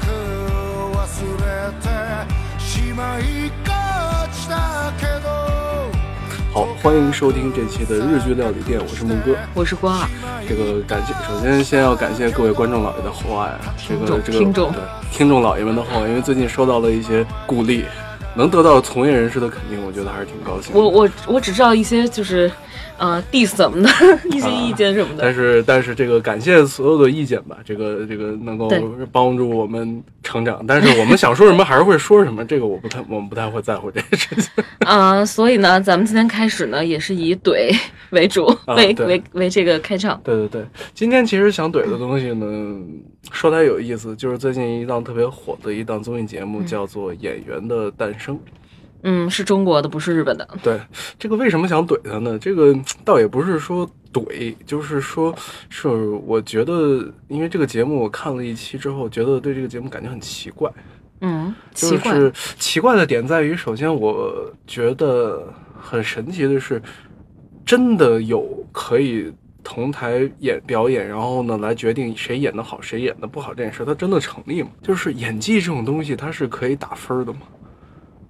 [0.00, 0.06] く
[0.96, 1.00] 忘
[1.38, 1.88] れて
[2.58, 5.30] しまいがちだけど
[6.52, 9.36] 好，欢迎收听这期的日剧料理店，我是孟哥。
[9.54, 10.08] 我是瓜儿，
[10.48, 14.80] 这个感谢，首先先要感谢各位观众老爷的厚爱啊，这个这个听众对
[15.12, 17.84] 听众老爷们的厚爱，因为最近收到了一些鼓励，
[18.35, 20.79] 能得到从业人士的肯定，我觉得还是挺高兴的。
[20.79, 22.51] 我我我只知道一些就是，
[22.97, 23.89] 呃，diss 怎么的
[24.25, 25.23] 一些意见什么的。
[25.23, 28.69] 但是但是这个感谢所有的意见吧，这个这个能够
[29.11, 30.63] 帮助我们成长。
[30.67, 34.63] 但是我们想说什么还是会说什么，这个我不太我们不太会在乎这个事情。
[34.79, 37.73] 啊、 所以呢，咱们今天开始呢，也是以怼
[38.11, 40.19] 为主，为为为这个开场。
[40.23, 42.75] 对对对，今天其实想怼的东西呢，
[43.31, 48.23] 说它有意思，就是最近一档特别火的一档综艺节目，叫做《演员的诞生》。
[49.07, 50.47] 嗯，是中国的，不是日本的。
[50.63, 50.79] 对，
[51.19, 52.39] 这个为什么想怼他呢？
[52.39, 55.35] 这个倒也不是说怼，就是说
[55.69, 60.71] 是我觉得，因为这个节目我看了一期之后，觉得对这个节目感觉很奇怪。
[61.21, 61.95] 嗯，就。
[61.97, 66.81] 是奇怪的点在于，首先我觉得很神奇的是，
[67.63, 69.31] 真的有可以
[69.63, 74.69] 同台演表演，然后呢来决定谁演的好，谁演的不好这件事，它真的成立吗？
[74.81, 77.39] 就是演技这种东西，它是可以打分的吗？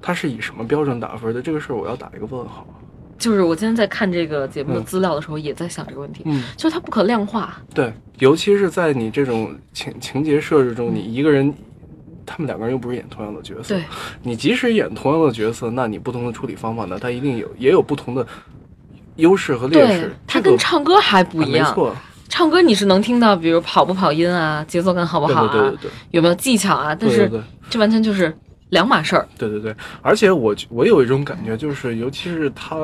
[0.00, 1.42] 它是以什么标准打分的？
[1.42, 2.66] 这个事儿我要打一个问号。
[3.18, 7.56] 就是我今天在看这个节目的嗯资料的时候，也在想这个问题，嗯，就是它不可量化。
[7.74, 11.52] 对，尤其是在你这种情情节设置中，你一个人。
[12.28, 13.84] 他们两个人又不是演同样的角色，对，
[14.24, 18.26] 你即使演同样的角色，那你不同的处理方法呢，它一定有也有不同的
[19.14, 21.64] 优势和劣势。，它跟唱歌还不一样。
[21.64, 21.96] 啊没错，
[22.28, 26.92] 唱歌你是能听到，比如跑不跑音啊，节奏感好不好啊，对对对对有没有技巧啊？
[26.98, 27.30] 但是
[27.70, 28.36] 这完全就是
[28.70, 29.26] 两码事儿。
[29.38, 32.76] 对对对，而且我我有一种感觉，就是尤其是他，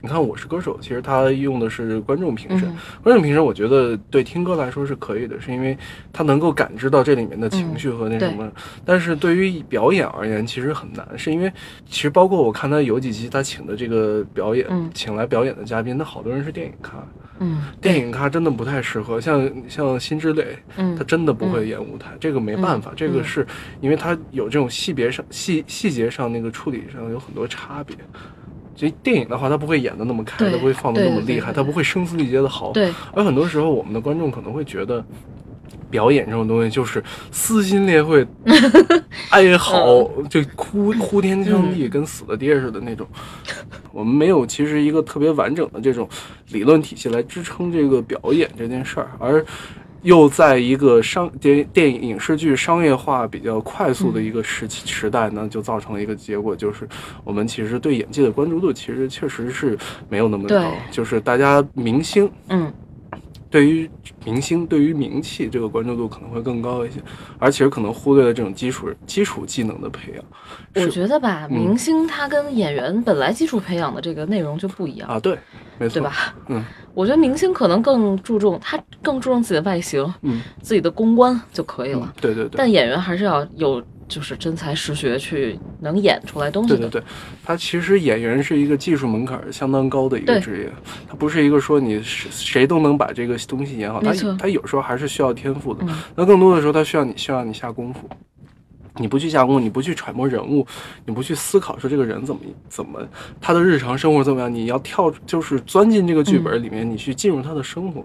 [0.00, 5.76] 你看《我是歌手》，其实他用的是观众评审，嗯观众评审我觉得对听歌来说是可以的，是因为
[6.12, 8.50] 他能够感知到这里面的情绪和那什么。
[8.84, 11.52] 但是对于表演而言，其实很难，是因为
[11.86, 17.04] 其实包括我看他有几期他请的这个表演，嗯请来表演的嘉宾，那好多人是电影咖，
[17.40, 23.46] 嗯电影咖真的不太适合，像像辛芷蕾，嗯他真的不会演舞台，这个没办法，这个是
[23.80, 27.96] 因为他有这种细别上细细节上那个处理上有很多差别。
[28.78, 32.72] 所以电影的话，他不会演的那么开，对他不会放的那么厉害，他不会声嘶力竭的嚎。
[32.72, 35.02] 对，而很多时候，我们的观众可能会觉得，
[35.90, 38.26] 表演这种东西就是撕心裂肺、
[39.30, 43.06] 哀嚎，就哭 哭天抢地，跟死了爹似的那种。
[43.92, 46.08] 我们没有其实一个特别完整的这种
[46.50, 49.44] 理论体系来支撑这个表演这件事儿，而
[50.02, 56.86] 又在一个商电电影影视剧商业化比较快速的一个时期时代呢，就造成了一个结果，就是
[57.24, 59.76] 我们其实对演技的关注度其实确实是
[60.08, 62.72] 没有那么高，就是大家明星嗯
[63.48, 63.88] 对于
[64.24, 67.00] 明星、对于名气这个关注度可能会更高一些，
[67.38, 70.24] 而且可能忽略了这种基础基础技能的培养。
[70.84, 71.56] 我觉得吧，嗯。
[71.56, 75.38] 明星他跟演员本来基础培养的这个内容就不一样，啊，对，
[75.78, 76.34] 没错，对吧？
[76.48, 76.64] 嗯。
[76.94, 80.42] 我觉得明星可能更注重他更注重自己的外形、嗯。
[80.60, 82.54] 自己的公关就可以了，嗯，对对对。
[82.56, 86.76] 但演员还是要有就是真才实学去能演出来东西的。
[86.76, 87.04] 对对对，
[87.44, 90.72] 他其实演员是一个技术门槛相当高的一个职业，
[91.08, 95.84] 他不是一个说你谁谁都能把这个东西演好，他他有时候还是需要天赋的。
[95.88, 98.08] 嗯那更多的时候，他需要你需要你下功夫。
[98.98, 100.66] 你不去下功夫，你不去揣摩人物，
[101.04, 103.06] 你不去思考说这个人怎么怎么
[103.38, 108.02] 他的日常生活怎么样，你要跳就是钻进这个剧本里面，你去进入他的生活，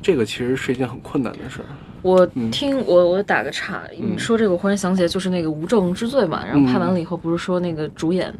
[0.00, 1.66] 这个其实是一件很困难的事儿。
[2.06, 3.82] 我嗯听我我打个岔，
[4.16, 8.32] 说这个我忽然想起来，就是那个《无证之罪》嘛，然后拍完了以后，不是说那个主演，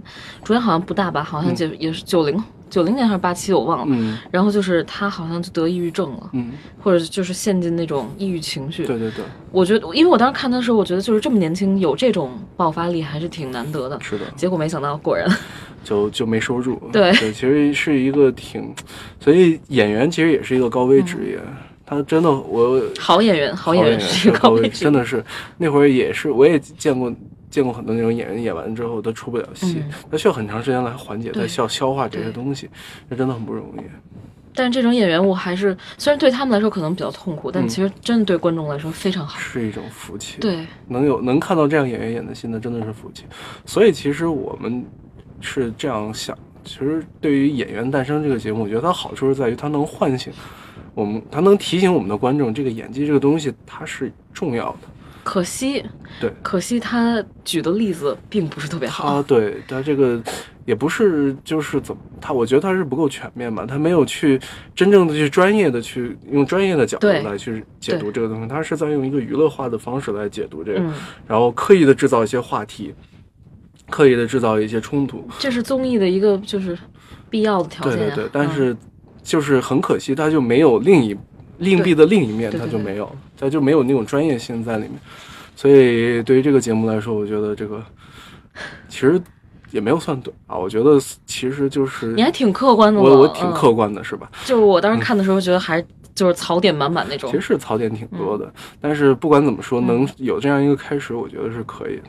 [0.44, 3.84] 主演好像不大吧，好像也也是九零九零年还是八七，我忘了。
[3.88, 8.86] 嗯然后就是他好像就得抑郁症了，嗯，或者就是陷进那种抑郁情绪。
[8.86, 13.98] 对对对，我觉得，因为我当时看的时候，我觉得就是这么年轻有这种爆发力还是挺难得的。
[14.00, 14.24] 是的。
[14.36, 15.28] 结果没想到，果然，
[15.82, 16.80] 就就没收住。
[16.92, 18.72] 对其实是一个挺，
[19.20, 21.38] 所以演员其实也是一个高危职业。
[21.86, 25.24] 他真的，我好演员，好演员真的是
[25.56, 27.10] 那会儿也是，我也见过
[27.48, 32.68] 见过很多那种演员演完之后都出不了戏，嗯他需要很长时间来缓解，对他需要消化这些东西，
[33.08, 33.82] 这真的很不容易。
[34.52, 39.38] 但是这种演员，我还是虽然对他们来说可能比较痛苦，但嗯其实真的对观众来说非常好。
[39.38, 43.24] 是一种福气。，对，能有能看到这样演员演的戏，那真的是福气。
[43.66, 44.84] 所以其实我们
[45.42, 46.36] 是这样想，
[46.66, 50.32] 其实对于《演员诞生》这个节目，我觉得它好处是在于它能唤醒
[50.92, 54.88] 我们，它能提醒我们的观众，这个演技这个东西它是重要的。
[55.22, 55.84] 可惜，
[56.20, 59.04] 对可惜他举的例子并不是特别好。
[59.08, 60.22] 啊对他这个
[60.64, 64.40] 也不是就是怎么他，我觉得他是不够全面吧，他没有去
[64.72, 70.94] 真正的去专业的去用专业的角度来去解读这个东西，他是在用一个娱乐化的方式来解读这个，嗯，
[71.26, 72.94] 然后刻意的制造一些话题，
[73.90, 76.76] 刻意的制造一些冲突，这是综艺的一个就是
[77.30, 77.96] 必要的条件、啊。
[77.96, 78.76] 对对对，但嗯是
[79.22, 81.16] 就是很可惜，他就没有另一
[81.58, 84.92] 硬币的另一面，他就没有，他就没有那种专业性在里面。
[85.54, 87.82] 所以对于这个节目来说，我觉得这个
[88.88, 89.20] 其实
[89.70, 94.30] 也没有算短啊，我觉得其实就是你还挺客观的，我我挺嗯客观的，是吧？
[94.44, 95.82] 就是我当时看的时候，觉得还
[96.14, 97.40] 就是槽点满满那种其实。
[97.40, 102.04] 是槽点挺多嗯的，但是不管怎么说，能有这样一个开始，我觉得是可以的。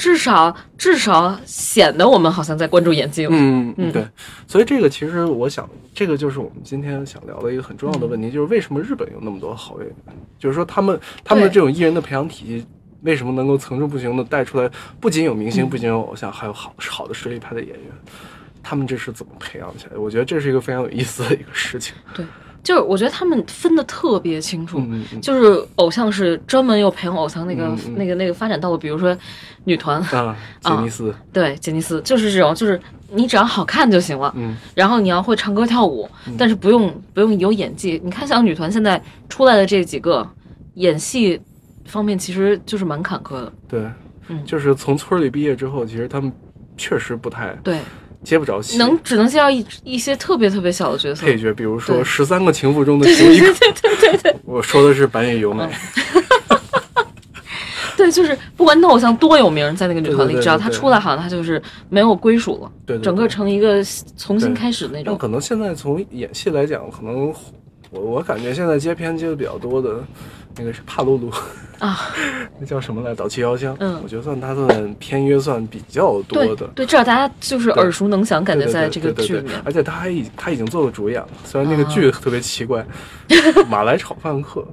[0.00, 3.30] 至少至少显得我们好像在关注演技了。
[3.34, 4.04] 嗯嗯对，
[4.46, 9.96] 所以这个其实我想，这个就是我们今天想聊的一个很重要的问题，就是为什么日本有那么多好演员？
[10.38, 12.66] 就是说他们他们的这种艺人的培养体系。
[13.02, 14.70] 为什么能够层出不穷的带出来？
[15.00, 17.88] 不仅有明星，嗯不仅有偶像，还有好好的实力派的演员。
[18.62, 20.00] 他们这是怎么培养起来的？
[20.02, 21.94] 我觉得这是一个非常有意思的一个事情。
[22.62, 24.82] 就是我觉得他们分的特别清楚。
[25.20, 29.16] 就是偶像是专门有培养偶像那个、那个那个发展道路，比如说
[29.64, 32.80] 女团，啊，杰尼斯，对杰尼斯就是这种，就是
[33.10, 36.08] 你只要好看就行了，嗯然后你要会唱歌跳舞，
[36.38, 38.00] 但是不用不用有演技。
[38.04, 40.26] 你看像女团现在出来的这几个
[40.74, 41.40] 演戏
[41.86, 43.52] 方面，其实就是蛮坎坷的。
[43.68, 43.90] 对，
[44.28, 46.32] 嗯就是从村里毕业之后，其实他们
[46.76, 47.80] 确实不太对，
[48.22, 48.78] 接不着戏。
[48.78, 51.26] 能只能接到一一些特别特别小的角色。
[51.26, 55.68] 配角，比如说对《十三个情妇》中的其中一个对对对，我说的是板野由美。
[57.96, 63.84] 对，就是不管你的偶像多有名，在那个女团里，对对对只要他对对出来，好像他就是没有归属了，对对对整个成一个
[64.16, 65.12] 重新开始的那种。
[65.12, 67.30] 那可能现在从演戏来讲，可能
[67.90, 70.04] 我我感觉现在接片接的比较多的，
[70.56, 71.30] 那个是帕鲁鲁
[71.80, 72.08] 啊，
[72.60, 73.14] 那叫什么来？
[73.14, 73.76] 岛崎遥香。
[73.80, 76.54] 嗯我觉得算他算片约算比较多的。
[76.56, 79.60] 对对，至少大家就是耳熟能详，感觉在这个剧里面。
[79.64, 82.86] 而且他还已他已经做了主演了，虽然那个啊剧特别奇怪，
[83.68, 84.66] 马来炒饭客，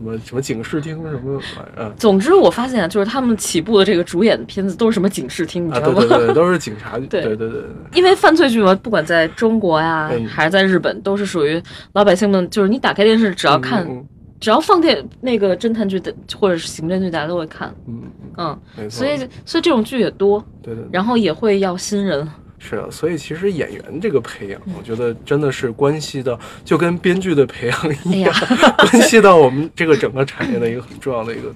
[0.00, 1.42] 什么什么警视厅什么玩意
[1.76, 6.00] 儿，总之，我发现啊，就是他们起步的这个主演的片子都是什么警视厅，你啊，知道吗？
[6.00, 11.62] 对对对，都是警察剧， 对对对对对，因为犯罪剧嘛，不管在中国呀、嗯还是在日本，都是属于
[11.92, 14.02] 老百姓们，就是你打开电视，只要看，嗯
[14.40, 17.68] 只要放电那个侦探剧的或者是刑侦剧，大家都会看。
[17.86, 22.26] 嗯，嗯嗯，没错，所以所以这种剧也多，对对对然后也会要新人。
[22.62, 31.54] 是啊，所以其实演员这个培养，我觉得真的是关系到，就跟编剧的培养一样，哎 关系到我们这个整个产业的一个很重要的一个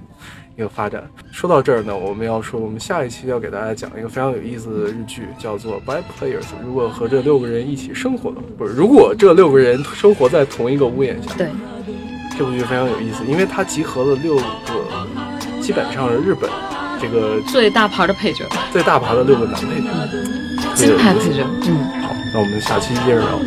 [0.57, 1.07] 一个发展。
[1.31, 6.41] 说到这儿呢，我们要说，我们下一期要给大家讲一个非常有意思的日剧，叫做《By Players》。
[6.65, 11.47] 如果和这六个人一起生活的，不是，如果这六个人生活在同一个屋檐下，对，
[12.35, 14.43] 这部剧非常有意思，因为它集合了六个
[15.61, 16.49] 基本上是日本
[17.05, 19.87] 这个最大牌的配角，最大牌的六个男配角，
[20.73, 21.45] 金牌配角。
[21.67, 23.39] 嗯，好，那我们下期接着聊。